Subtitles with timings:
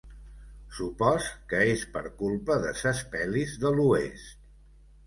[0.77, 4.45] Supòs que és per culpa de ses pel·lis de l'Oest.